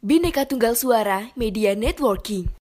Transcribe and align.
Bineka 0.00 0.48
Tunggal 0.48 0.80
Suara 0.80 1.28
Media 1.36 1.76
Networking. 1.76 2.59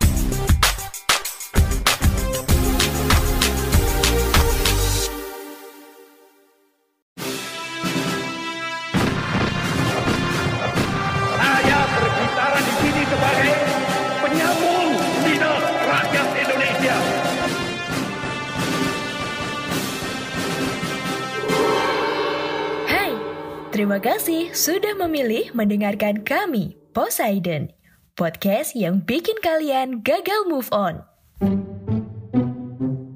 Terima 23.79 23.95
kasih 23.95 24.51
sudah 24.51 24.91
memilih 24.99 25.55
mendengarkan 25.55 26.19
kami, 26.27 26.75
Poseidon, 26.91 27.71
podcast 28.11 28.75
yang 28.75 28.99
bikin 29.07 29.39
kalian 29.39 30.03
gagal 30.03 30.51
move 30.51 30.67
on. 30.75 30.99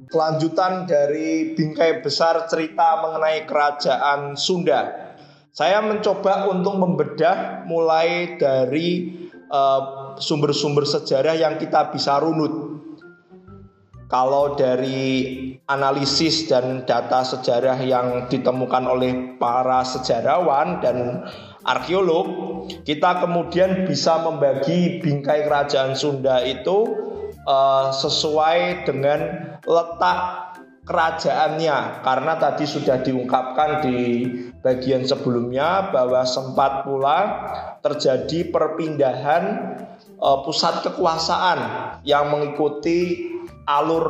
kelanjutan 0.08 0.88
dari 0.88 1.52
bingkai 1.52 2.00
besar 2.00 2.48
cerita 2.48 3.04
mengenai 3.04 3.44
kerajaan 3.44 4.40
Sunda. 4.40 5.12
Saya 5.52 5.84
mencoba 5.84 6.48
untuk 6.48 6.80
membedah 6.80 7.68
mulai 7.68 8.40
dari 8.40 9.12
eh, 9.36 9.82
sumber-sumber 10.16 10.88
sejarah 10.88 11.36
yang 11.36 11.60
kita 11.60 11.92
bisa 11.92 12.24
runut. 12.24 12.73
Kalau 14.12 14.54
dari 14.54 15.40
analisis 15.66 16.46
dan 16.46 16.84
data 16.84 17.24
sejarah 17.24 17.80
yang 17.82 18.28
ditemukan 18.28 18.84
oleh 18.86 19.14
para 19.40 19.82
sejarawan 19.88 20.84
dan 20.84 21.24
arkeolog, 21.64 22.28
kita 22.84 23.24
kemudian 23.24 23.88
bisa 23.88 24.22
membagi 24.22 25.00
bingkai 25.00 25.48
kerajaan 25.48 25.96
Sunda 25.96 26.44
itu 26.44 26.94
eh, 27.48 27.88
sesuai 27.96 28.86
dengan 28.86 29.20
letak 29.64 30.20
kerajaannya. 30.84 32.04
Karena 32.04 32.34
tadi 32.36 32.68
sudah 32.68 33.00
diungkapkan 33.00 33.88
di 33.88 34.00
bagian 34.60 35.08
sebelumnya 35.08 35.96
bahwa 35.96 36.28
sempat 36.28 36.84
pula 36.84 37.20
terjadi 37.80 38.52
perpindahan 38.52 39.44
eh, 40.04 40.40
pusat 40.44 40.84
kekuasaan 40.86 41.60
yang 42.04 42.30
mengikuti 42.30 43.33
alur 43.64 44.06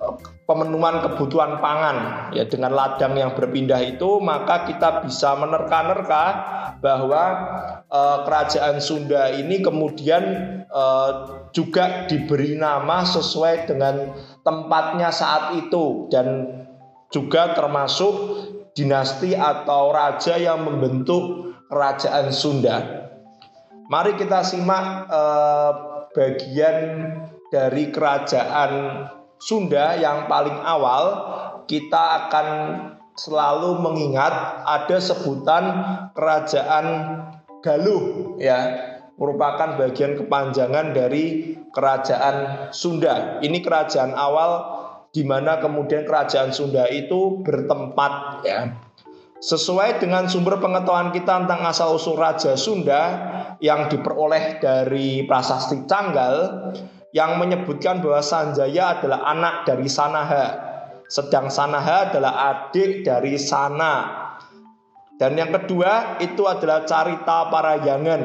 eh, 0.00 0.14
pemenuhan 0.48 1.04
kebutuhan 1.04 1.58
pangan 1.60 2.30
ya 2.32 2.48
dengan 2.48 2.72
ladang 2.72 3.16
yang 3.16 3.32
berpindah 3.36 3.82
itu 3.84 4.20
maka 4.22 4.64
kita 4.64 5.04
bisa 5.04 5.36
menerka-nerka 5.36 6.24
bahwa 6.80 7.22
eh, 7.88 8.18
kerajaan 8.24 8.80
Sunda 8.80 9.32
ini 9.32 9.60
kemudian 9.60 10.24
eh, 10.66 11.10
juga 11.52 12.08
diberi 12.08 12.56
nama 12.56 13.04
sesuai 13.04 13.68
dengan 13.68 14.12
tempatnya 14.44 15.12
saat 15.12 15.56
itu 15.56 16.08
dan 16.12 16.60
juga 17.10 17.54
termasuk 17.54 18.14
dinasti 18.76 19.32
atau 19.32 19.88
raja 19.88 20.36
yang 20.36 20.68
membentuk 20.68 21.56
kerajaan 21.72 22.28
Sunda. 22.30 23.08
Mari 23.86 24.18
kita 24.18 24.42
simak 24.42 25.06
eh, 25.08 25.72
bagian 26.12 26.76
dari 27.50 27.90
kerajaan 27.94 29.04
Sunda 29.36 29.94
yang 30.00 30.26
paling 30.26 30.56
awal 30.64 31.04
kita 31.68 32.26
akan 32.26 32.48
selalu 33.16 33.80
mengingat 33.80 34.64
ada 34.64 34.96
sebutan 34.96 35.64
kerajaan 36.12 36.86
Galuh 37.64 38.36
ya 38.38 38.78
merupakan 39.16 39.80
bagian 39.80 40.14
kepanjangan 40.14 40.92
dari 40.94 41.56
kerajaan 41.72 42.68
Sunda. 42.70 43.40
Ini 43.42 43.58
kerajaan 43.64 44.12
awal 44.14 44.50
di 45.10 45.24
mana 45.24 45.58
kemudian 45.58 46.04
kerajaan 46.04 46.52
Sunda 46.52 46.86
itu 46.86 47.40
bertempat 47.42 48.44
ya. 48.44 48.70
Sesuai 49.36 50.00
dengan 50.00 50.32
sumber 50.32 50.56
pengetahuan 50.56 51.12
kita 51.12 51.44
tentang 51.44 51.60
asal 51.68 51.96
usul 51.96 52.16
Raja 52.16 52.56
Sunda 52.56 53.02
yang 53.60 53.88
diperoleh 53.92 54.60
dari 54.60 55.28
prasasti 55.28 55.84
Canggal 55.84 56.34
yang 57.16 57.40
menyebutkan 57.40 58.04
bahwa 58.04 58.20
Sanjaya 58.20 59.00
adalah 59.00 59.24
anak 59.32 59.64
dari 59.64 59.88
Sanaha, 59.88 60.46
sedang 61.08 61.48
Sanaha 61.48 62.12
adalah 62.12 62.32
adik 62.52 63.08
dari 63.08 63.40
Sana. 63.40 64.28
Dan 65.16 65.32
yang 65.40 65.48
kedua 65.48 66.20
itu 66.20 66.44
adalah 66.44 66.84
Carita 66.84 67.48
Parayangan 67.48 68.22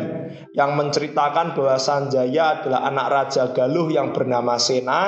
yang 0.51 0.75
menceritakan 0.75 1.55
bahwa 1.55 1.79
Sanjaya 1.79 2.59
adalah 2.59 2.83
anak 2.91 3.07
Raja 3.07 3.55
Galuh 3.55 3.87
yang 3.87 4.11
bernama 4.11 4.59
Sena 4.59 5.01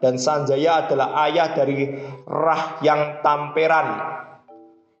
dan 0.00 0.16
Sanjaya 0.16 0.88
adalah 0.88 1.28
ayah 1.28 1.52
dari 1.52 1.92
Rahyang 2.24 3.20
Tamperan. 3.20 3.88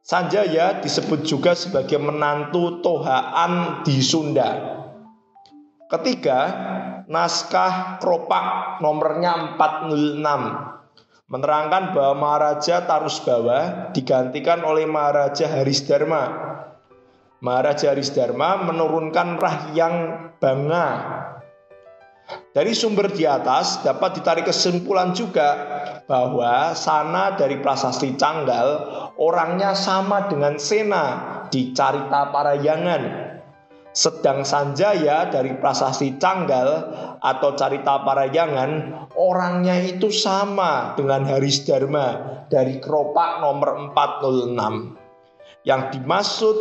Sanjaya 0.04 0.84
disebut 0.84 1.24
juga 1.24 1.56
sebagai 1.56 1.96
menantu 1.96 2.84
Tohaan 2.84 3.80
di 3.80 3.96
Sunda. 4.04 4.84
Ketiga, 5.86 6.40
naskah 7.06 8.02
Kropak 8.02 8.78
nomornya 8.82 9.54
406 9.54 10.76
menerangkan 11.30 11.94
bahwa 11.94 12.14
Maharaja 12.18 12.86
Tarusbawa 12.86 13.90
digantikan 13.94 14.62
oleh 14.62 14.86
Maharaja 14.86 15.46
Haris 15.46 15.86
Dharma. 15.86 16.26
Maharaja 17.42 17.94
Haris 17.94 18.14
Dharma 18.14 18.66
menurunkan 18.66 19.38
Rahyang 19.38 19.96
Banga. 20.42 20.88
Dari 22.50 22.74
sumber 22.74 23.12
di 23.14 23.22
atas 23.22 23.86
dapat 23.86 24.18
ditarik 24.18 24.50
kesimpulan 24.50 25.14
juga 25.14 25.54
bahwa 26.10 26.74
Sana 26.74 27.38
dari 27.38 27.62
prasasti 27.62 28.18
Canggal 28.18 28.66
orangnya 29.22 29.78
sama 29.78 30.26
dengan 30.26 30.58
Sena 30.58 31.04
di 31.46 31.70
Carita 31.70 32.34
Parayangan. 32.34 33.25
Sedang 33.96 34.44
Sanjaya 34.44 35.32
dari 35.32 35.56
prasasti 35.56 36.20
Canggal 36.20 36.68
atau 37.16 37.56
Carita 37.56 38.04
Parayangan 38.04 38.92
orangnya 39.16 39.80
itu 39.80 40.12
sama 40.12 40.92
dengan 41.00 41.24
Haris 41.24 41.64
Dharma 41.64 42.20
dari 42.52 42.76
Keropak 42.76 43.40
nomor 43.40 43.96
406. 43.96 45.64
Yang 45.64 45.82
dimaksud 45.96 46.56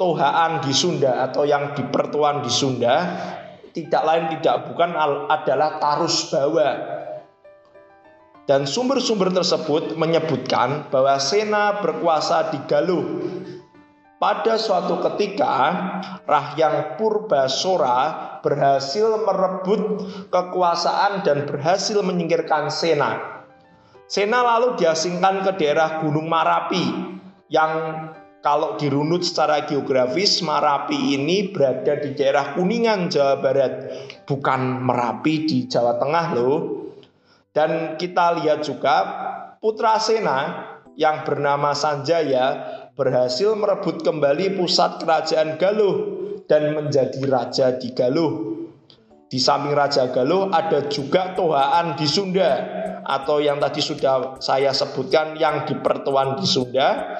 Tohaan 0.00 0.64
di 0.64 0.72
Sunda 0.72 1.28
atau 1.28 1.44
yang 1.44 1.76
dipertuan 1.76 2.40
di 2.40 2.48
Sunda 2.48 3.04
tidak 3.76 4.00
lain 4.00 4.32
tidak 4.32 4.72
bukan 4.72 4.96
adalah 5.28 5.76
Tarus 5.76 6.32
Bawa. 6.32 6.70
Dan 8.48 8.64
sumber-sumber 8.64 9.28
tersebut 9.28 10.00
menyebutkan 10.00 10.88
bahwa 10.88 11.20
Sena 11.20 11.84
berkuasa 11.84 12.48
di 12.48 12.58
Galuh 12.64 13.04
pada 14.20 14.60
suatu 14.60 15.00
ketika, 15.00 15.56
Rahyang 16.28 17.00
Purbasora 17.00 18.36
berhasil 18.44 19.24
merebut 19.24 20.04
kekuasaan 20.28 21.24
dan 21.24 21.48
berhasil 21.48 22.04
menyingkirkan 22.04 22.68
Sena. 22.68 23.16
Sena 24.04 24.44
lalu 24.44 24.76
diasingkan 24.76 25.40
ke 25.48 25.56
daerah 25.56 26.04
Gunung 26.04 26.28
Marapi 26.28 27.16
yang 27.48 27.72
kalau 28.44 28.76
dirunut 28.76 29.24
secara 29.24 29.64
geografis 29.64 30.44
Marapi 30.44 31.16
ini 31.16 31.48
berada 31.48 31.96
di 31.96 32.12
daerah 32.12 32.52
Kuningan 32.52 33.08
Jawa 33.08 33.40
Barat, 33.40 33.72
bukan 34.28 34.84
Merapi 34.84 35.48
di 35.48 35.58
Jawa 35.64 35.96
Tengah 35.96 36.26
loh. 36.36 36.58
Dan 37.56 37.96
kita 37.96 38.36
lihat 38.36 38.68
juga 38.68 38.96
putra 39.64 39.96
Sena 39.96 40.68
yang 41.00 41.24
bernama 41.24 41.72
Sanjaya 41.72 42.80
berhasil 43.00 43.56
merebut 43.56 44.04
kembali 44.04 44.60
pusat 44.60 45.00
kerajaan 45.00 45.56
Galuh 45.56 45.96
dan 46.44 46.76
menjadi 46.76 47.16
raja 47.24 47.72
di 47.80 47.96
Galuh. 47.96 48.60
Di 49.30 49.40
samping 49.40 49.72
Raja 49.72 50.12
Galuh 50.12 50.52
ada 50.52 50.84
juga 50.92 51.32
Tohaan 51.32 51.96
di 51.96 52.04
Sunda 52.04 52.60
atau 53.00 53.40
yang 53.40 53.56
tadi 53.56 53.80
sudah 53.80 54.36
saya 54.42 54.76
sebutkan 54.76 55.38
yang 55.40 55.64
di 55.64 55.80
Pertuan 55.80 56.36
di 56.36 56.44
Sunda 56.44 57.16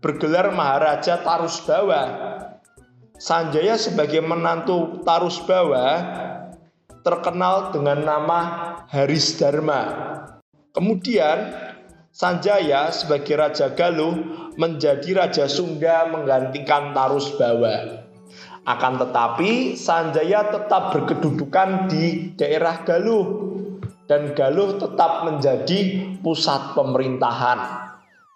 bergelar 0.00 0.56
Maharaja 0.56 1.20
Tarusbawa. 1.20 2.02
Sanjaya 3.20 3.76
sebagai 3.76 4.24
menantu 4.24 5.04
Tarusbawa 5.04 5.86
terkenal 7.04 7.76
dengan 7.76 8.00
nama 8.08 8.40
Haris 8.88 9.36
Dharma. 9.36 9.82
Kemudian 10.72 11.73
Sanjaya 12.14 12.94
sebagai 12.94 13.34
Raja 13.34 13.74
Galuh 13.74 14.14
menjadi 14.54 15.18
Raja 15.18 15.50
Sunda 15.50 16.06
menggantikan 16.14 16.94
Tarusbawa. 16.94 18.06
Akan 18.62 19.02
tetapi 19.02 19.74
Sanjaya 19.74 20.46
tetap 20.46 20.94
berkedudukan 20.94 21.90
di 21.90 22.30
daerah 22.38 22.86
Galuh 22.86 23.50
dan 24.06 24.30
Galuh 24.30 24.78
tetap 24.78 25.26
menjadi 25.26 26.06
pusat 26.22 26.78
pemerintahan. 26.78 27.82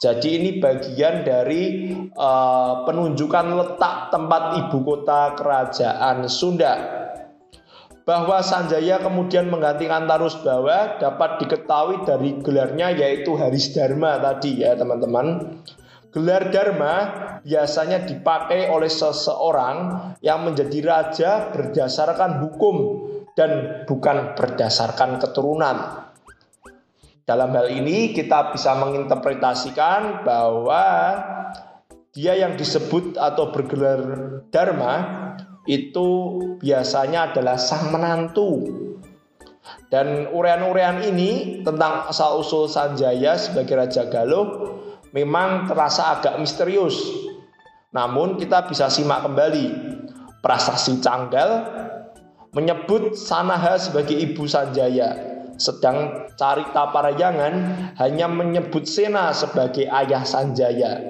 Jadi 0.02 0.28
ini 0.42 0.50
bagian 0.58 1.22
dari 1.22 1.94
uh, 2.18 2.82
penunjukan 2.82 3.46
letak 3.62 4.10
tempat 4.10 4.58
ibu 4.58 4.78
kota 4.82 5.38
kerajaan 5.38 6.26
Sunda. 6.26 6.97
Bahwa 8.08 8.40
Sanjaya 8.40 9.04
kemudian 9.04 9.52
menggantikan 9.52 10.08
Tarusbawa 10.08 10.96
dapat 10.96 11.44
diketahui 11.44 12.08
dari 12.08 12.40
gelarnya 12.40 12.96
yaitu 12.96 13.36
Haris 13.36 13.76
Dharma 13.76 14.16
tadi 14.16 14.64
ya 14.64 14.72
teman-teman. 14.72 15.60
Gelar 16.08 16.48
Dharma 16.48 16.94
biasanya 17.44 18.08
dipakai 18.08 18.72
oleh 18.72 18.88
seseorang 18.88 19.76
yang 20.24 20.40
menjadi 20.40 20.78
raja 20.80 21.52
berdasarkan 21.52 22.48
hukum 22.48 22.76
dan 23.36 23.84
bukan 23.84 24.32
berdasarkan 24.32 25.20
keturunan. 25.20 26.08
Dalam 27.28 27.52
hal 27.52 27.68
ini 27.68 28.16
kita 28.16 28.56
bisa 28.56 28.72
menginterpretasikan 28.80 30.24
bahwa 30.24 30.84
dia 32.16 32.40
yang 32.40 32.56
disebut 32.56 33.20
atau 33.20 33.52
bergelar 33.52 34.00
dharma 34.48 35.17
itu 35.68 36.08
biasanya 36.58 37.30
adalah 37.30 37.60
sang 37.60 37.92
menantu. 37.92 38.64
Dan 39.92 40.32
urean-urean 40.32 41.04
ini 41.04 41.60
tentang 41.60 42.08
asal-usul 42.08 42.72
Sanjaya 42.72 43.36
sebagai 43.36 43.76
Raja 43.76 44.08
Galuh 44.08 44.80
memang 45.12 45.68
terasa 45.68 46.16
agak 46.16 46.40
misterius. 46.40 46.96
Namun 47.92 48.40
kita 48.40 48.64
bisa 48.64 48.88
simak 48.88 49.28
kembali. 49.28 49.96
Prasasti 50.40 51.04
Canggal 51.04 51.50
menyebut 52.56 53.12
Sanaha 53.18 53.76
sebagai 53.76 54.16
ibu 54.16 54.48
Sanjaya 54.48 55.28
sedang 55.58 56.30
Carita 56.38 56.88
Parayangan 56.94 57.54
hanya 57.98 58.30
menyebut 58.30 58.86
Sena 58.86 59.34
sebagai 59.34 59.90
ayah 59.90 60.22
Sanjaya. 60.22 61.02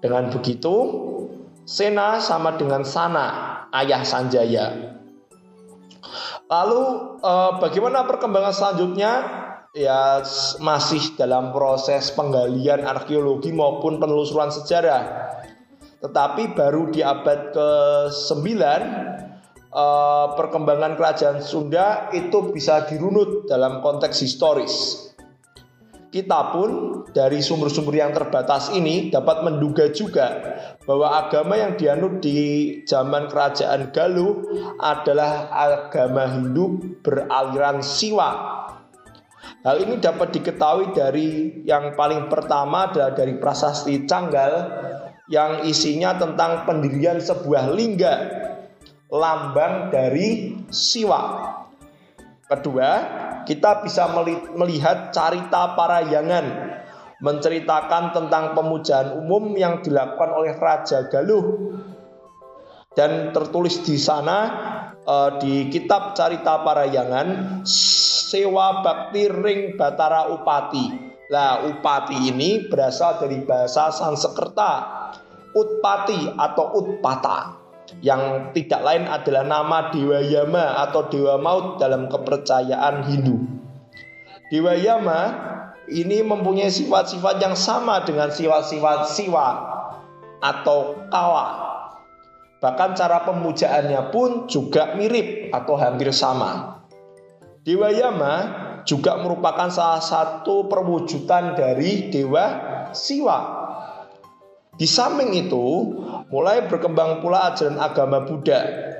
Dengan 0.00 0.32
begitu, 0.32 0.72
Sena 1.66 2.22
sama 2.22 2.54
dengan 2.54 2.86
Sana, 2.86 3.26
ayah 3.74 4.06
Sanjaya. 4.06 4.96
Lalu 6.46 6.82
eh, 7.18 7.52
bagaimana 7.58 8.06
perkembangan 8.06 8.54
selanjutnya? 8.54 9.12
Ya 9.76 10.24
masih 10.62 11.12
dalam 11.20 11.52
proses 11.52 12.08
penggalian 12.16 12.88
arkeologi 12.88 13.52
maupun 13.52 14.00
penelusuran 14.00 14.48
sejarah. 14.48 15.36
Tetapi 16.00 16.56
baru 16.56 16.88
di 16.88 17.04
abad 17.04 17.52
ke-9 17.52 18.46
uh, 19.76 20.26
perkembangan 20.32 20.96
kerajaan 20.96 21.44
Sunda 21.44 22.08
itu 22.16 22.56
bisa 22.56 22.88
dirunut 22.88 23.44
dalam 23.44 23.84
konteks 23.84 24.24
historis. 24.24 25.05
Kita 26.16 26.48
pun 26.48 27.04
dari 27.12 27.44
sumber-sumber 27.44 27.92
yang 27.92 28.16
terbatas 28.16 28.72
ini 28.72 29.12
dapat 29.12 29.44
menduga 29.44 29.92
juga 29.92 30.40
bahwa 30.88 31.12
agama 31.12 31.60
yang 31.60 31.76
dianut 31.76 32.24
di 32.24 32.72
zaman 32.88 33.28
kerajaan 33.28 33.92
Galuh 33.92 34.40
adalah 34.80 35.52
agama 35.52 36.24
Hindu 36.24 36.96
beraliran 37.04 37.84
Siwa. 37.84 38.32
Hal 39.60 39.76
ini 39.84 40.00
dapat 40.00 40.32
diketahui 40.40 40.96
dari 40.96 41.60
yang 41.68 41.92
paling 41.92 42.32
pertama 42.32 42.88
adalah 42.88 43.12
dari 43.12 43.36
prasasti 43.36 44.08
Canggal 44.08 44.52
yang 45.28 45.68
isinya 45.68 46.16
tentang 46.16 46.64
pendirian 46.64 47.20
sebuah 47.20 47.76
lingga 47.76 48.14
lambang 49.12 49.92
dari 49.92 50.56
siwa. 50.72 51.52
Kedua, 52.46 52.90
kita 53.46 53.86
bisa 53.86 54.10
melihat 54.58 55.14
carita 55.14 55.78
parayangan 55.78 56.76
menceritakan 57.22 58.12
tentang 58.12 58.52
pemujaan 58.52 59.24
umum 59.24 59.56
yang 59.56 59.80
dilakukan 59.80 60.30
oleh 60.36 60.52
Raja 60.60 61.08
Galuh 61.08 61.72
dan 62.92 63.32
tertulis 63.32 63.80
di 63.84 63.96
sana 63.96 64.38
uh, 65.04 65.40
di 65.40 65.72
kitab 65.72 66.12
Carita 66.12 66.60
Parayangan 66.60 67.60
Sewa 67.64 68.84
Bakti 68.84 69.28
Ring 69.32 69.76
Batara 69.80 70.32
Upati. 70.32 70.86
Nah, 71.32 71.68
Upati 71.68 72.28
ini 72.28 72.68
berasal 72.68 73.20
dari 73.20 73.40
bahasa 73.44 73.92
Sanskerta 73.92 74.72
Utpati 75.56 76.36
atau 76.36 76.76
Utpata 76.76 77.55
yang 78.04 78.52
tidak 78.52 78.84
lain 78.84 79.08
adalah 79.08 79.44
nama 79.44 79.88
Dewa 79.88 80.20
Yama 80.20 80.84
atau 80.88 81.08
Dewa 81.08 81.40
Maut 81.40 81.80
dalam 81.80 82.12
kepercayaan 82.12 83.08
Hindu. 83.08 83.36
Dewa 84.52 84.76
Yama 84.76 85.20
ini 85.90 86.22
mempunyai 86.22 86.70
sifat-sifat 86.70 87.38
yang 87.38 87.54
sama 87.54 88.02
dengan 88.02 88.30
sifat-sifat 88.30 89.10
Siwa 89.10 89.48
atau 90.42 91.08
Kawa. 91.08 91.46
Bahkan 92.58 92.90
cara 92.98 93.22
pemujaannya 93.22 94.10
pun 94.10 94.50
juga 94.50 94.98
mirip 94.98 95.54
atau 95.54 95.78
hampir 95.78 96.10
sama. 96.10 96.82
Dewa 97.62 97.90
Yama 97.90 98.34
juga 98.86 99.18
merupakan 99.18 99.66
salah 99.70 100.02
satu 100.02 100.70
perwujudan 100.70 101.58
dari 101.58 102.10
Dewa 102.10 102.44
Siwa. 102.94 103.55
Di 104.76 104.84
samping 104.84 105.32
itu, 105.32 105.96
mulai 106.28 106.68
berkembang 106.68 107.24
pula 107.24 107.52
ajaran 107.52 107.80
agama 107.80 108.28
Buddha. 108.28 108.92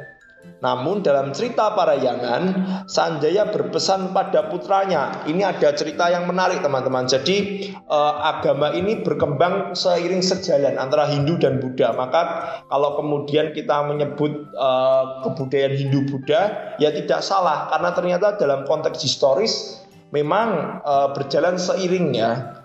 Namun 0.65 1.05
dalam 1.05 1.37
cerita 1.37 1.77
Parayangan, 1.77 2.43
Sanjaya 2.89 3.53
berpesan 3.53 4.17
pada 4.17 4.49
putranya. 4.49 5.21
Ini 5.29 5.53
ada 5.53 5.77
cerita 5.77 6.09
yang 6.09 6.25
menarik 6.25 6.65
teman-teman. 6.65 7.05
Jadi 7.05 7.69
eh, 7.77 8.15
agama 8.25 8.73
ini 8.73 9.05
berkembang 9.05 9.77
seiring 9.77 10.25
sejalan 10.25 10.81
antara 10.81 11.13
Hindu 11.13 11.37
dan 11.37 11.61
Buddha. 11.61 11.93
Maka 11.93 12.23
kalau 12.73 12.97
kemudian 12.97 13.53
kita 13.53 13.85
menyebut 13.85 14.33
eh, 14.57 15.05
kebudayaan 15.29 15.77
Hindu 15.77 16.09
Buddha, 16.09 16.73
ya 16.81 16.89
tidak 16.89 17.21
salah 17.21 17.69
karena 17.69 17.93
ternyata 17.93 18.41
dalam 18.41 18.65
konteks 18.65 19.05
historis 19.05 19.85
memang 20.17 20.81
eh, 20.81 21.09
berjalan 21.13 21.61
seiring 21.61 22.17
ya 22.17 22.65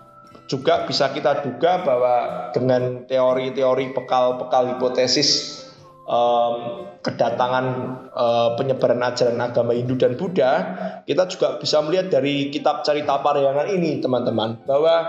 juga 0.50 0.84
bisa 0.86 1.10
kita 1.14 1.42
duga 1.46 1.80
bahwa 1.86 2.14
dengan 2.52 3.06
teori-teori 3.06 3.94
bekal-bekal 3.94 4.76
hipotesis 4.76 5.62
um, 6.06 6.86
kedatangan 7.02 7.66
uh, 8.14 8.48
penyebaran 8.58 9.02
ajaran 9.02 9.38
agama 9.38 9.74
Hindu 9.74 9.98
dan 9.98 10.14
Buddha, 10.18 10.52
kita 11.06 11.26
juga 11.30 11.58
bisa 11.58 11.82
melihat 11.82 12.10
dari 12.10 12.50
kitab 12.50 12.82
cerita 12.86 13.18
Parayangan 13.22 13.68
ini, 13.70 13.98
teman-teman, 14.02 14.62
bahwa 14.66 15.08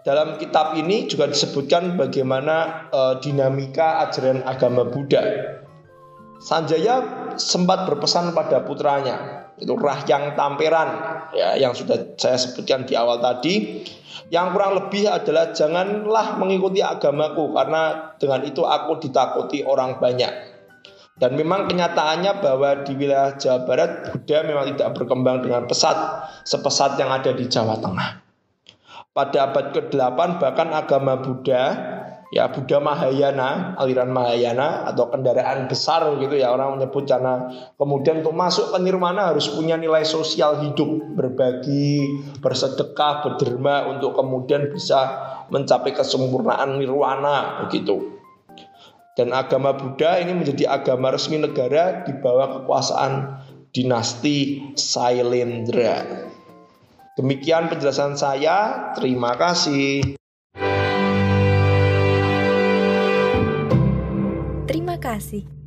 dalam 0.00 0.40
kitab 0.40 0.74
ini 0.80 1.06
juga 1.06 1.28
disebutkan 1.28 2.00
bagaimana 2.00 2.88
uh, 2.90 3.14
dinamika 3.20 4.06
ajaran 4.08 4.42
agama 4.46 4.86
Buddha. 4.88 5.22
Sanjaya 6.40 7.04
sempat 7.36 7.84
berpesan 7.84 8.32
pada 8.32 8.64
putranya, 8.64 9.49
itu 9.60 9.72
Rahyang 9.76 10.34
Tamperan, 10.34 10.88
ya, 11.36 11.54
yang 11.60 11.76
sudah 11.76 12.16
saya 12.16 12.40
sebutkan 12.40 12.88
di 12.88 12.96
awal 12.96 13.20
tadi 13.20 13.84
yang 14.32 14.54
kurang 14.54 14.78
lebih 14.78 15.10
adalah 15.10 15.50
janganlah 15.52 16.38
mengikuti 16.38 16.80
agamaku 16.80 17.50
karena 17.52 18.14
dengan 18.16 18.40
itu 18.46 18.62
aku 18.62 19.02
ditakuti 19.02 19.66
orang 19.66 19.98
banyak. 19.98 20.30
Dan 21.20 21.36
memang 21.36 21.68
kenyataannya 21.68 22.40
bahwa 22.40 22.80
di 22.80 22.96
wilayah 22.96 23.36
Jawa 23.36 23.68
Barat 23.68 24.08
Buddha 24.08 24.40
memang 24.40 24.72
tidak 24.72 24.96
berkembang 24.96 25.44
dengan 25.44 25.68
pesat 25.68 26.24
sepesat 26.48 26.96
yang 26.96 27.12
ada 27.12 27.36
di 27.36 27.44
Jawa 27.44 27.76
Tengah. 27.76 28.24
Pada 29.12 29.52
abad 29.52 29.76
ke-8 29.76 30.40
bahkan 30.40 30.72
agama 30.72 31.20
Buddha 31.20 31.62
ya 32.30 32.46
Buddha 32.48 32.78
Mahayana, 32.78 33.74
aliran 33.76 34.14
Mahayana 34.14 34.86
atau 34.86 35.10
kendaraan 35.10 35.66
besar 35.66 36.06
gitu 36.22 36.38
ya 36.38 36.54
orang 36.54 36.78
menyebut 36.78 37.04
karena 37.04 37.50
kemudian 37.74 38.22
untuk 38.22 38.34
masuk 38.38 38.70
ke 38.70 38.78
nirwana 38.78 39.34
harus 39.34 39.50
punya 39.50 39.74
nilai 39.74 40.06
sosial 40.06 40.62
hidup, 40.62 41.18
berbagi, 41.18 42.06
bersedekah, 42.38 43.26
berderma 43.26 43.90
untuk 43.90 44.14
kemudian 44.14 44.70
bisa 44.70 45.26
mencapai 45.50 45.90
kesempurnaan 45.92 46.78
nirwana 46.78 47.66
begitu. 47.66 48.22
Dan 49.18 49.34
agama 49.34 49.74
Buddha 49.74 50.22
ini 50.22 50.32
menjadi 50.32 50.70
agama 50.70 51.12
resmi 51.12 51.42
negara 51.42 52.06
di 52.06 52.14
bawah 52.14 52.62
kekuasaan 52.62 53.12
dinasti 53.74 54.70
Sailendra. 54.78 56.30
Demikian 57.18 57.68
penjelasan 57.68 58.16
saya. 58.16 58.94
Terima 58.96 59.34
kasih. 59.36 60.19
Kasih. 65.20 65.59